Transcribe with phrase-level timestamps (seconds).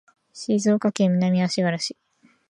[0.33, 1.95] 静岡県南足柄市